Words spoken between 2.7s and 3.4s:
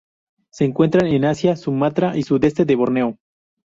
Borneo.